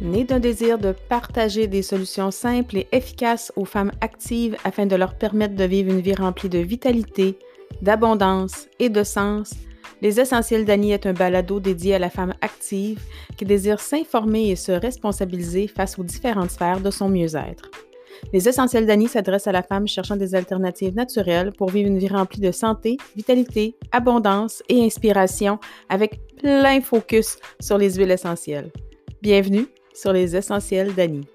[0.00, 4.96] né d'un désir de partager des solutions simples et efficaces aux femmes actives afin de
[4.96, 7.38] leur permettre de vivre une vie remplie de vitalité,
[7.82, 9.54] d'abondance et de sens,
[10.00, 13.00] Les Essentiels d'Annie est un balado dédié à la femme active
[13.36, 17.68] qui désire s'informer et se responsabiliser face aux différentes sphères de son mieux-être.
[18.32, 22.08] Les Essentiels d'Annie s'adressent à la femme cherchant des alternatives naturelles pour vivre une vie
[22.08, 25.58] remplie de santé, vitalité, abondance et inspiration
[25.88, 28.70] avec plein focus sur les huiles essentielles.
[29.20, 29.66] Bienvenue
[29.98, 31.26] sur les Essentiels d'Annie.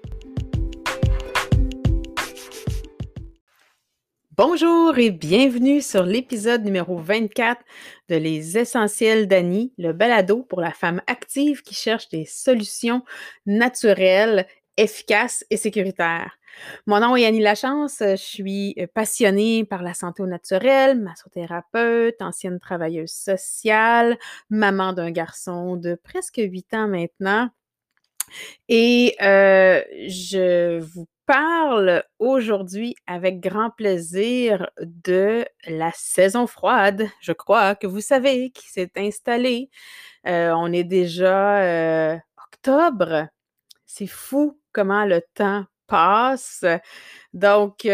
[4.38, 7.60] Bonjour et bienvenue sur l'épisode numéro 24
[8.08, 13.02] de Les Essentiels d'Annie, le balado pour la femme active qui cherche des solutions
[13.44, 14.46] naturelles,
[14.78, 16.38] efficaces et sécuritaires.
[16.86, 22.60] Mon nom est Annie Lachance, je suis passionnée par la santé au naturel, massothérapeute, ancienne
[22.60, 24.16] travailleuse sociale,
[24.48, 27.50] maman d'un garçon de presque 8 ans maintenant.
[28.68, 37.08] Et je vous parle aujourd'hui avec grand plaisir de la saison froide.
[37.20, 39.70] Je crois que vous savez qui s'est installée.
[40.24, 43.28] On est déjà octobre.
[43.86, 46.64] C'est fou comment le temps passe.
[47.32, 47.88] Donc,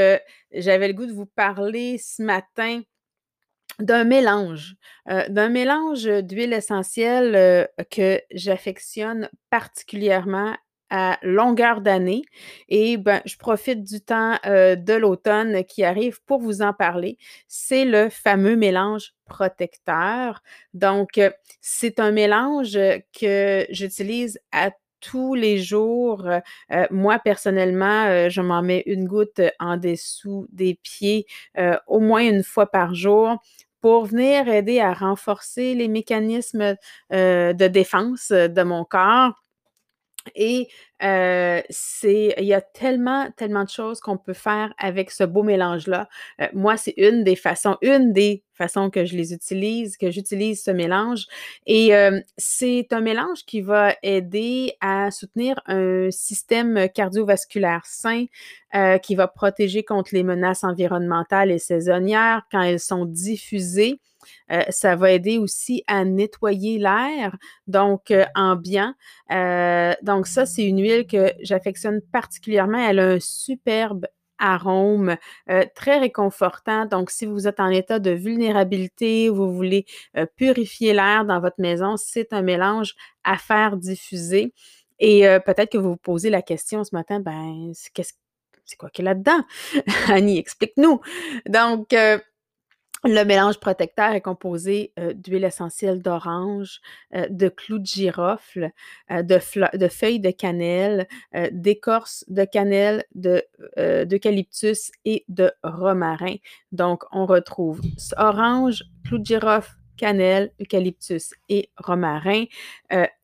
[0.53, 2.81] j'avais le goût de vous parler ce matin
[3.81, 4.77] d'un mélange,
[5.09, 10.55] euh, d'un mélange d'huile essentielle euh, que j'affectionne particulièrement
[10.93, 12.23] à longueur d'année.
[12.69, 17.17] Et ben, je profite du temps euh, de l'automne qui arrive pour vous en parler.
[17.47, 20.43] C'est le fameux mélange protecteur.
[20.75, 21.21] Donc,
[21.61, 22.77] c'est un mélange
[23.19, 26.29] que j'utilise à tous les jours.
[26.91, 31.25] moi, personnellement, je m'en mets une goutte en dessous des pieds
[31.87, 33.39] au moins une fois par jour
[33.81, 36.77] pour venir aider à renforcer les mécanismes
[37.11, 39.43] de défense de mon corps.
[40.35, 40.69] Et
[41.01, 46.09] c'est, il y a tellement, tellement de choses qu'on peut faire avec ce beau mélange-là.
[46.53, 50.71] moi, c'est une des façons, une des façons que je les utilise, que j'utilise ce
[50.71, 51.27] mélange.
[51.67, 51.93] Et
[52.37, 58.27] c'est un mélange qui va aider à soutenir un système cardiovasculaire sain,
[59.03, 64.01] qui va protéger contre les menaces environnementales et saisonnières quand elles sont diffusées.
[64.51, 67.37] Euh, ça va aider aussi à nettoyer l'air,
[67.67, 68.95] donc euh, ambiant.
[69.31, 72.79] Euh, donc ça, c'est une huile que j'affectionne particulièrement.
[72.79, 74.07] Elle a un superbe
[74.39, 75.17] arôme
[75.75, 76.87] très réconfortant.
[76.87, 79.85] Donc, si vous êtes en état de vulnérabilité, vous voulez
[80.37, 84.55] purifier l'air dans votre maison, c'est un mélange à faire diffuser.
[84.99, 88.15] Et peut-être que vous vous posez la question ce matin, ben, qu'est-ce
[88.71, 89.43] c'est quoi qu'il y a là-dedans?
[90.09, 91.01] Annie, explique-nous.
[91.47, 91.95] Donc,
[93.05, 96.81] le mélange protecteur est composé euh, d'huile essentielle d'orange,
[97.15, 98.73] euh, de clous de girofle,
[99.11, 99.39] euh, de,
[99.77, 101.09] de, feuilles de cannelle,
[101.53, 106.35] d'écorce de cannelle, d'eucalyptus et de romarin.
[106.73, 107.81] Donc, on retrouve
[108.17, 112.45] orange, clous de girofle, cannelle, eucalyptus et romarin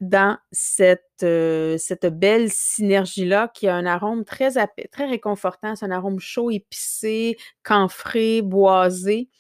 [0.01, 4.51] dans cette, cette belle synergie-là qui a un arôme très,
[4.93, 5.75] très réconfortant.
[5.75, 9.31] C'est un arôme chaud, épicé, camphré, boisé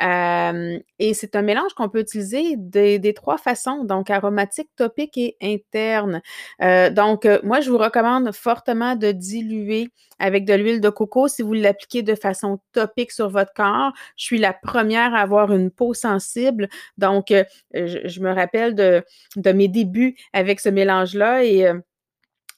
[0.00, 6.20] et c'est un mélange qu'on peut utiliser des, trois façons, donc aromatique, topique et interne.
[6.62, 9.88] Euh, donc, euh, moi, je vous recommande fortement de diluer
[10.18, 13.92] avec de l'huile de coco si vous l'appliquez de façon topique sur votre corps.
[14.16, 16.68] Je suis la première à avoir une peau sensible,
[16.98, 17.44] donc euh,
[17.74, 19.04] je, me rappelle de,
[19.36, 21.72] de, mes débuts avec ce mélange-là et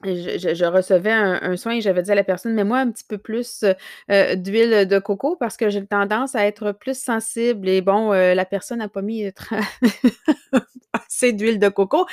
[0.04, 3.18] je, recevais un, soin et j'avais dit à la personne, mais moi un petit peu
[3.18, 3.64] plus
[4.10, 7.68] euh, d'huile de coco parce que j'ai tendance à être plus sensible.
[7.68, 9.24] Et bon, euh, la personne n'a pas mis
[10.92, 12.06] assez d'huile de coco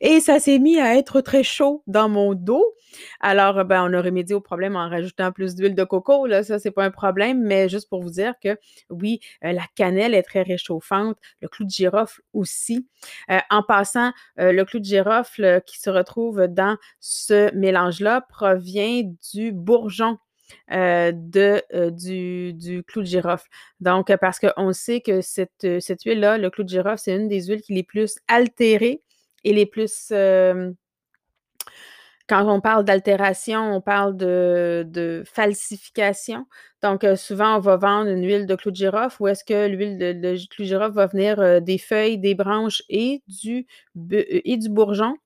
[0.00, 2.64] et ça s'est mis à être très chaud dans mon dos.
[3.20, 6.26] Alors, ben, on a remédié au problème en rajoutant plus d'huile de coco.
[6.26, 8.58] Là, ça, c'est pas un problème, mais juste pour vous dire que
[8.90, 12.86] oui, euh, la cannelle est très réchauffante, le clou de girofle aussi.
[13.30, 16.76] Euh, en passant, euh, le clou de girofle qui se retrouve dans
[17.26, 19.02] ce mélange-là provient
[19.32, 20.18] du bourgeon
[20.70, 23.48] de, du, du, clou de girofle.
[23.80, 25.64] Donc, parce qu'on sait que cette,
[26.04, 29.02] huile-là, le clou de girofle, c'est une des huiles qui est les plus altérées
[29.44, 30.12] et les plus
[32.28, 36.46] quand on parle d'altération, on parle de, falsification.
[36.82, 39.68] Donc, euh, souvent, on va vendre une huile de clou de girofle ou est-ce que
[39.68, 43.66] l'huile de, clou de girofle va venir euh, des feuilles, des branches et du,
[44.12, 45.16] euh, et du bourgeon?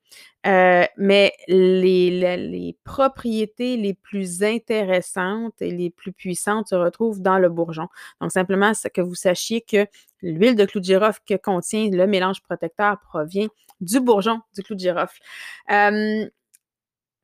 [0.44, 7.88] Mais les, propriétés les plus intéressantes et les plus puissantes se retrouvent dans le bourgeon.
[8.20, 9.86] Donc, simplement, que vous sachiez que
[10.22, 13.48] l'huile de clou de girofle que contient le mélange protecteur provient
[13.80, 15.20] du bourgeon du clou de girofle.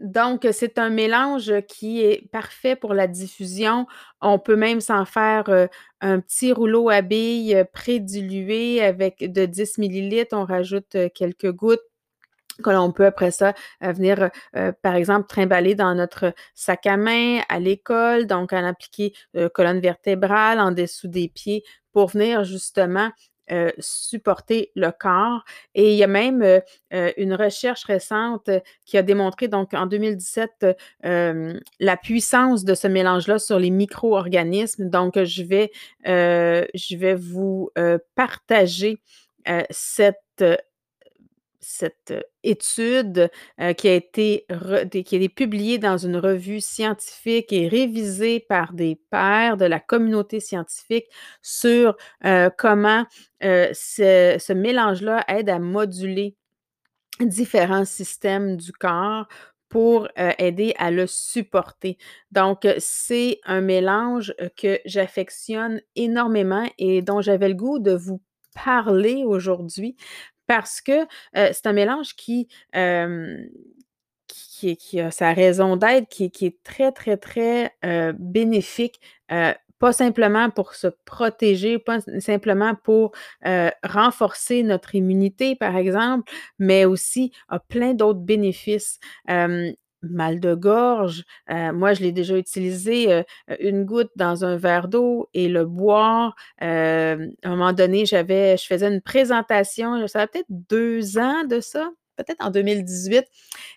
[0.00, 3.86] Donc, c'est un mélange qui est parfait pour la diffusion.
[4.20, 5.68] On peut même s'en faire, heu,
[6.02, 10.36] un petit rouleau à billes, prédilué avec de 10 millilitres.
[10.36, 11.80] On rajoute, quelques gouttes
[12.62, 16.96] que l'on peut après ça euh, venir, euh, par exemple, trimballer dans notre sac à
[16.96, 22.44] main à l'école, donc en appliquer euh, colonne vertébrale en dessous des pieds pour venir
[22.44, 23.10] justement
[23.78, 25.44] supporter le corps.
[25.76, 26.42] Et il y a même
[26.90, 28.50] une recherche récente
[28.84, 30.66] qui a démontré, donc en 2017,
[31.04, 34.90] la puissance de ce mélange-là sur les micro-organismes.
[34.90, 35.44] Donc, je
[36.96, 37.70] vais vous
[38.16, 39.00] partager
[39.70, 40.44] cette
[41.68, 42.14] cette
[42.44, 43.28] étude
[43.76, 44.46] qui, a été
[44.90, 49.80] qui a été publiée dans une revue scientifique et révisée par des pairs de la
[49.80, 51.06] communauté scientifique
[51.42, 51.96] sur
[52.56, 53.04] comment
[53.42, 56.36] ce, ce mélange-là aide à moduler
[57.20, 59.26] différents systèmes du corps
[59.68, 60.08] pour
[60.38, 61.98] aider à le supporter.
[62.30, 68.22] Donc, c'est un mélange que j'affectionne énormément et dont j'avais le goût de vous
[68.64, 69.96] parler aujourd'hui
[70.46, 72.48] parce que c'est un mélange qui,
[74.28, 77.74] qui, a sa raison d'être, qui, est très, très, très
[78.18, 79.00] bénéfique
[79.78, 83.12] pas simplement pour se protéger, pas simplement pour
[83.84, 88.98] renforcer notre immunité, par exemple, mais aussi a plein d'autres bénéfices
[90.02, 91.24] mal de gorge.
[91.48, 93.22] Moi, je l'ai déjà utilisé
[93.60, 96.36] une goutte dans un verre d'eau et le boire.
[96.58, 101.60] À un moment donné, j'avais, je faisais une présentation, ça fait peut-être deux ans de
[101.60, 103.24] ça, peut-être en 2018.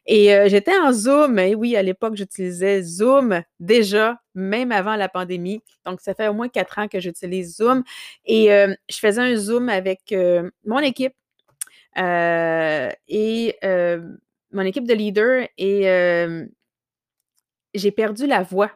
[0.05, 1.39] Et j'étais en Zoom.
[1.39, 5.61] Et oui, à l'époque, j'utilisais Zoom déjà, même avant la pandémie.
[5.85, 7.83] Donc, ça fait au moins quatre ans que j'utilise Zoom.
[8.25, 10.13] Et je faisais un Zoom avec
[10.65, 11.13] mon équipe.
[11.97, 13.55] et
[14.51, 15.85] mon équipe de leaders et
[17.73, 18.71] j'ai perdu la voix.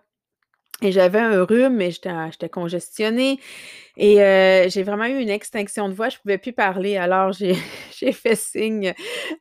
[0.81, 3.39] Et j'avais un rhume, et j'étais congestionnée.
[3.95, 4.15] Et
[4.69, 6.09] j'ai vraiment eu une extinction de voix.
[6.09, 6.97] Je ne pouvais plus parler.
[6.97, 7.55] Alors, j'ai
[8.11, 8.93] fait signe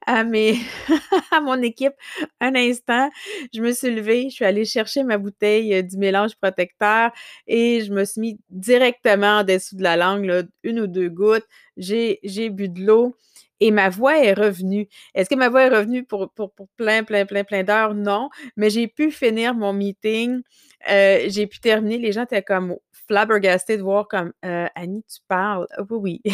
[0.06, 0.56] à, mes,
[1.32, 1.94] à mon équipe
[2.40, 3.10] un instant.
[3.52, 7.10] Je me suis levée, je suis allée chercher ma bouteille du mélange protecteur
[7.48, 11.46] et je me suis mis directement en dessous de la langue, une ou deux gouttes.
[11.76, 12.20] J'ai
[12.50, 13.16] bu de l'eau
[13.62, 14.88] et ma voix est revenue.
[15.14, 17.94] Est-ce que ma voix est revenue pour, pour, plein, plein, plein, plein d'heures?
[17.94, 20.42] Non, mais j'ai pu finir mon meeting.
[20.90, 21.98] Euh, j'ai pu terminer.
[21.98, 22.76] Les gens étaient comme
[23.06, 25.68] flabbergastés de voir comme euh, Annie, tu parles?
[25.90, 26.32] Oui, oui.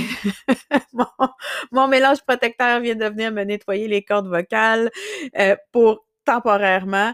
[1.73, 4.91] mon, mélange protecteur vient de venir me nettoyer les cordes vocales
[5.39, 7.13] euh, pour temporairement.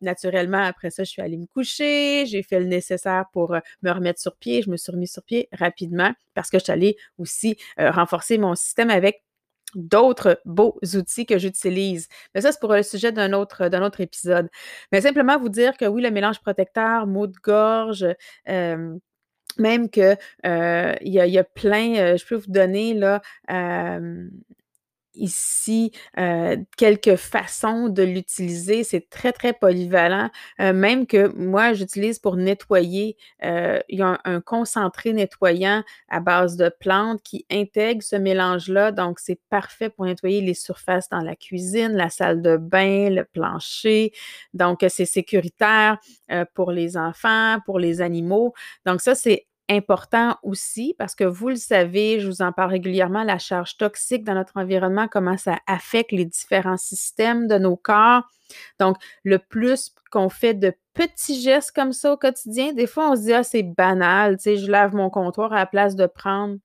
[0.00, 4.20] naturellement, après ça, je suis allée me coucher, j'ai fait le nécessaire pour me remettre
[4.20, 4.62] sur pied.
[4.62, 8.54] Je me suis remis sur pied rapidement parce que je suis allée aussi renforcer mon
[8.54, 9.24] système avec
[9.74, 12.08] d'autres beaux outils que j'utilise.
[12.34, 14.48] Mais ça, c'est pour le sujet d'un autre, épisode.
[14.92, 18.06] Mais simplement vous dire que oui, le mélange protecteur, mot de gorge,
[19.58, 23.22] même que il y, a plein, je peux vous donner là,
[25.16, 28.84] ici euh, quelques façons de l'utiliser.
[28.84, 30.30] C'est très, très polyvalent.
[30.60, 33.16] Euh, même que moi, j'utilise pour nettoyer.
[33.44, 38.92] Euh, il y a un, concentré nettoyant à base de plantes qui intègre ce mélange-là.
[38.92, 43.24] Donc, c'est parfait pour nettoyer les surfaces dans la cuisine, la salle de bain, le
[43.24, 44.12] plancher.
[44.54, 45.98] Donc, c'est sécuritaire
[46.54, 48.52] pour les enfants, pour les animaux.
[48.84, 53.24] Donc, ça, c'est important aussi parce que vous le savez, je vous en parle régulièrement,
[53.24, 58.22] la charge toxique dans notre environnement, comment ça affecte les différents systèmes de nos corps.
[58.78, 63.16] Donc, le plus qu'on fait de petits gestes comme ça au quotidien, des fois, on
[63.16, 66.06] se dit, ah, c'est banal, tu sais, je lave mon comptoir à la place de
[66.06, 66.56] prendre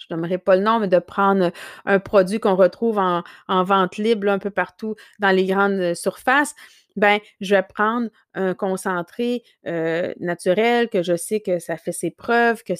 [0.00, 1.50] je n'aimerais pas le nom, mais de prendre
[1.84, 3.22] un produit qu'on retrouve en,
[3.64, 6.54] vente libre un peu partout dans les grandes surfaces
[6.96, 12.62] ben, je vais prendre un concentré naturel que je sais que ça fait ses preuves,
[12.62, 12.74] que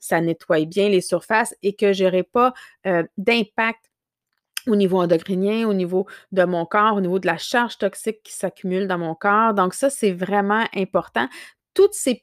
[0.00, 2.54] ça nettoie bien les surfaces et que je n'aurai pas
[3.16, 3.90] d'impact
[4.68, 8.32] au niveau endocrinien, au niveau de mon corps, au niveau de la charge toxique qui
[8.32, 9.54] s'accumule dans mon corps.
[9.54, 11.28] Donc ça, c'est vraiment important
[11.74, 12.22] toutes ces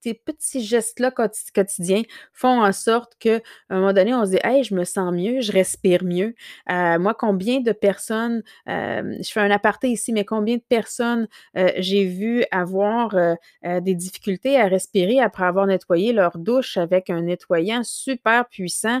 [0.00, 4.64] ces petits gestes-là quotidiens font en sorte qu'à un moment donné, on se dit Hey,
[4.64, 6.34] je me sens mieux, je respire mieux.
[6.70, 11.28] Euh, moi, combien de personnes, euh, je fais un aparté ici, mais combien de personnes
[11.56, 13.16] euh, j'ai vu avoir
[13.62, 19.00] des difficultés à respirer après avoir nettoyé leur douche avec un nettoyant super puissant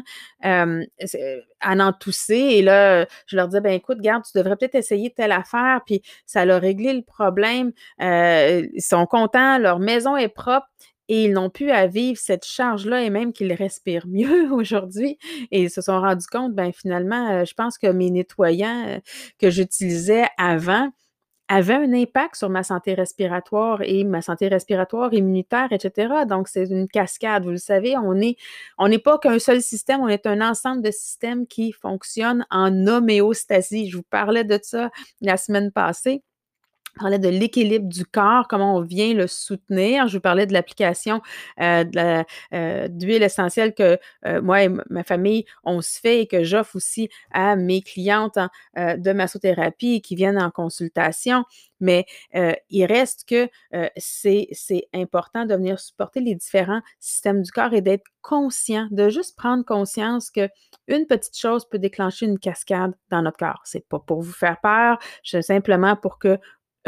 [1.64, 2.34] en tousser.
[2.34, 6.02] Et là, je leur disais ben écoute, garde, tu devrais peut-être essayer telle affaire, puis
[6.26, 7.72] ça leur réglé le problème.
[8.00, 10.66] ils sont contents, leur maison est propre
[11.08, 15.18] et ils n'ont plus à vivre cette charge-là et même qu'ils respirent mieux aujourd'hui
[15.50, 18.98] et ils se sont rendus compte, ben finalement, euh, je pense que mes nettoyants euh,
[19.38, 20.90] que j'utilisais avant
[21.52, 26.24] avaient un impact sur ma santé respiratoire et ma santé respiratoire, immunitaire, etc.
[26.26, 27.44] Donc, c'est une cascade.
[27.44, 28.36] Vous le savez, on est,
[28.78, 32.86] on n'est pas qu'un seul système, on est un ensemble de systèmes qui fonctionnent en
[32.86, 33.90] homéostasie.
[33.90, 34.90] Je vous parlais de ça
[35.20, 36.22] la semaine passée.
[36.94, 40.08] Je parlais de l'équilibre du corps, comment on vient le soutenir.
[40.08, 41.22] Je vous parlais de l'application
[41.58, 41.84] euh,
[42.52, 46.76] euh, d'huile essentielle que euh, moi et ma famille, on se fait et que j'offre
[46.76, 48.38] aussi à mes clientes
[48.76, 51.44] de massothérapie qui viennent en consultation.
[51.80, 52.04] Mais
[52.70, 53.48] il reste que
[53.96, 59.36] c'est important de venir supporter les différents systèmes du corps et d'être conscient, de juste
[59.36, 60.48] prendre conscience que
[60.86, 63.62] une petite chose peut déclencher une cascade dans notre corps.
[63.64, 66.38] C'est pas pour vous faire peur, c'est simplement pour que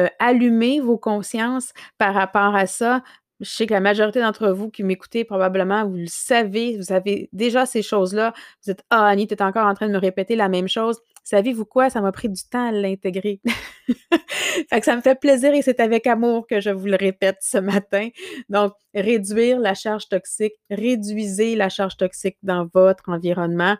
[0.00, 3.02] euh, allumer vos consciences par rapport à ça?
[3.40, 7.28] Je sais que la majorité d'entre vous qui m'écoutez, probablement, vous le savez, vous avez
[7.32, 8.32] déjà ces choses-là.
[8.64, 11.00] Vous êtes Ah, Annie, tu es encore en train de me répéter la même chose.
[11.24, 11.90] Savez-vous quoi?
[11.90, 13.40] Ça m'a pris du temps à l'intégrer.
[14.82, 18.08] ça me fait plaisir et c'est avec amour que je vous le répète ce matin.
[18.48, 23.76] Donc, réduire la charge toxique, réduisez la charge toxique dans votre environnement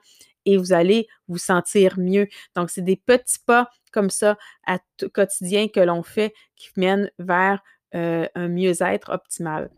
[0.47, 2.29] et vous allez vous sentir mieux.
[2.55, 4.37] Donc, c'est des petits pas comme ça
[4.67, 4.79] à
[5.13, 7.63] quotidien que l'on fait qui mènent vers
[7.95, 9.71] euh, un mieux-être optimal.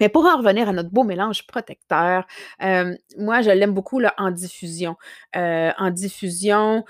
[0.00, 2.26] Mais pour en revenir à notre beau mélange protecteur,
[2.62, 4.96] euh, moi, je l'aime beaucoup là, en diffusion.
[5.36, 6.84] Euh, en diffusion,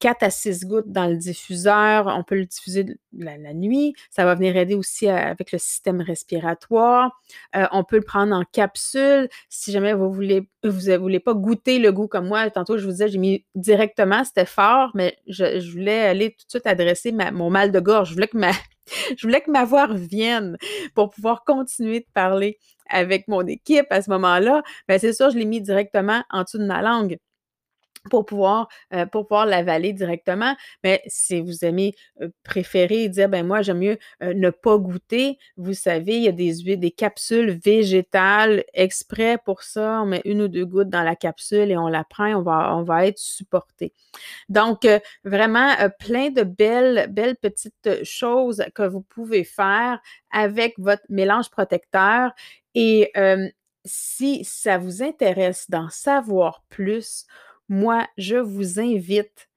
[0.00, 2.06] 4 à 6 gouttes dans le diffuseur.
[2.06, 2.86] On peut le diffuser
[3.16, 3.94] la, nuit.
[4.10, 7.20] Ça va venir aider aussi avec le système respiratoire.
[7.54, 9.28] on peut le prendre en capsule.
[9.48, 12.84] Si jamais vous voulez, vous ne voulez pas goûter le goût comme moi, tantôt, je
[12.84, 17.12] vous disais, j'ai mis directement, c'était fort, mais je, voulais aller tout de suite adresser
[17.12, 18.10] mon mal de gorge.
[18.10, 18.50] Je voulais que ma,
[19.16, 20.56] je voulais que ma voix revienne
[20.94, 24.62] pour pouvoir continuer de parler avec mon équipe à ce moment-là.
[24.88, 27.18] Bien, c'est sûr, je l'ai mis directement en dessous de ma langue
[28.10, 30.54] pour pouvoir, euh, pour pouvoir l'avaler directement.
[30.82, 35.38] Mais si vous aimez euh, préférer dire, ben moi, j'aime mieux euh, ne pas goûter,
[35.56, 40.02] vous savez, il y a des des capsules végétales exprès pour ça.
[40.02, 42.76] On met une ou deux gouttes dans la capsule et on la prend on va,
[42.76, 43.92] on va être supporté.
[44.48, 44.86] Donc,
[45.24, 52.32] vraiment, plein de belles, belles petites choses que vous pouvez faire avec votre mélange protecteur.
[52.74, 53.12] Et
[53.84, 57.26] si ça vous intéresse d'en savoir plus,
[57.68, 59.48] moi, je vous invite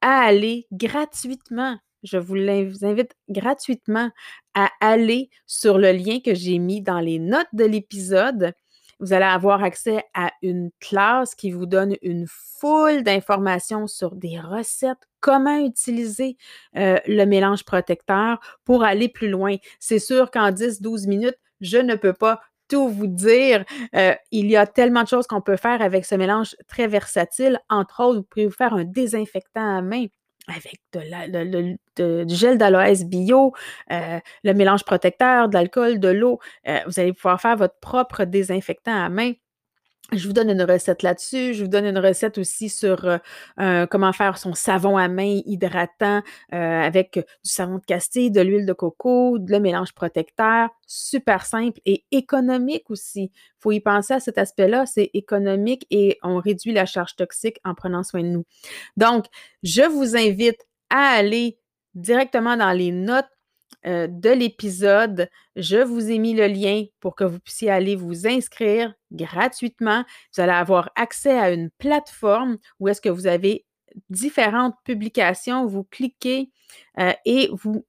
[0.00, 1.78] à aller gratuitement.
[2.04, 4.10] Je vous invite gratuitement
[4.54, 8.54] à aller sur le lien que j'ai mis dans les notes de l'épisode.
[9.00, 14.40] Vous allez avoir accès à une classe qui vous donne une foule d'informations sur des
[14.40, 16.36] recettes, comment utiliser
[16.76, 19.56] euh, le mélange protecteur pour aller plus loin.
[19.78, 23.64] C'est sûr qu'en 10-12 minutes, je ne peux pas tout vous dire.
[23.94, 27.58] Euh, il y a tellement de choses qu'on peut faire avec ce mélange très versatile.
[27.68, 30.06] Entre autres, vous pouvez vous faire un désinfectant à main
[30.48, 33.52] avec du gel d'aloès bio,
[33.92, 36.38] euh, le mélange protecteur, de l'alcool, de l'eau.
[36.66, 39.32] Euh, vous allez pouvoir faire votre propre désinfectant à main.
[40.12, 41.52] Je vous donne une recette là-dessus.
[41.52, 43.18] Je vous donne une recette aussi sur
[43.60, 46.22] euh, comment faire son savon à main hydratant
[46.54, 50.70] euh, avec du savon de Castille, de l'huile de coco, le mélange protecteur.
[50.86, 53.24] Super simple et économique aussi.
[53.34, 54.86] Il faut y penser à cet aspect-là.
[54.86, 58.44] C'est économique et on réduit la charge toxique en prenant soin de nous.
[58.96, 59.26] Donc,
[59.62, 61.58] je vous invite à aller
[61.94, 63.28] directement dans les notes
[63.86, 65.28] euh, de l'épisode.
[65.56, 70.04] Je vous ai mis le lien pour que vous puissiez aller vous inscrire gratuitement.
[70.34, 73.64] Vous allez avoir accès à une plateforme où est-ce que vous avez
[74.10, 75.66] différentes publications.
[75.66, 76.50] Vous cliquez
[76.98, 77.84] euh, et vous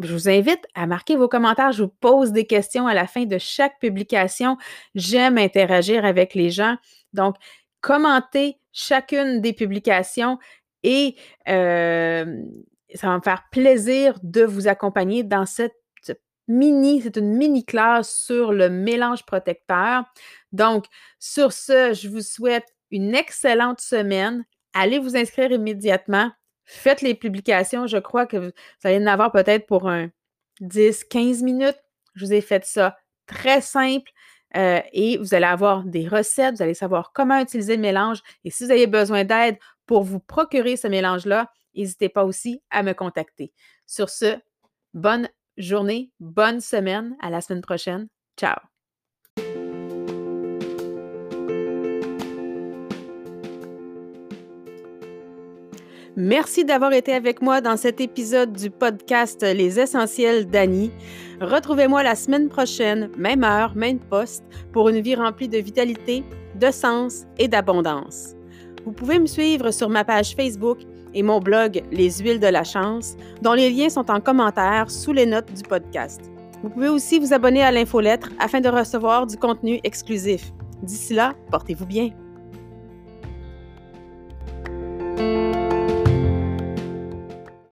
[0.00, 1.72] je vous invite à marquer vos commentaires.
[1.72, 4.56] Je vous pose des questions à la fin de chaque publication.
[4.94, 6.76] J'aime interagir avec les gens.
[7.12, 7.36] Donc,
[7.82, 10.38] commentez chacune des publications
[10.82, 11.16] et
[11.48, 12.42] euh,
[12.94, 15.74] ça va me faire plaisir de vous accompagner dans cette
[16.48, 20.04] mini, c'est une mini classe sur le mélange protecteur.
[20.52, 20.86] Donc,
[21.18, 24.44] sur ce, je vous souhaite une excellente semaine.
[24.72, 26.30] Allez vous inscrire immédiatement.
[26.64, 27.86] Faites les publications.
[27.86, 28.50] Je crois que vous
[28.84, 30.10] allez en avoir peut-être pour un
[30.60, 31.78] 10, 15 minutes.
[32.14, 32.96] Je vous ai fait ça
[33.26, 34.10] très simple.
[34.56, 38.22] Euh, et vous allez avoir des recettes, vous allez savoir comment utiliser le mélange.
[38.44, 42.82] Et si vous avez besoin d'aide pour vous procurer ce mélange-là, n'hésitez pas aussi à
[42.82, 43.52] me contacter.
[43.86, 44.38] Sur ce,
[44.92, 47.16] bonne journée, bonne semaine.
[47.20, 48.08] À la semaine prochaine.
[48.38, 48.56] Ciao.
[56.16, 60.92] Merci d'avoir été avec moi dans cet épisode du podcast Les Essentiels d'Annie.
[61.40, 66.22] Retrouvez-moi la semaine prochaine, même heure, même poste, pour une vie remplie de vitalité,
[66.54, 68.36] de sens et d'abondance.
[68.84, 70.78] Vous pouvez me suivre sur ma page Facebook
[71.14, 75.12] et mon blog Les huiles de la chance, dont les liens sont en commentaire sous
[75.12, 76.20] les notes du podcast.
[76.62, 80.52] Vous pouvez aussi vous abonner à l'infolettre afin de recevoir du contenu exclusif.
[80.82, 82.10] D'ici là, portez-vous bien.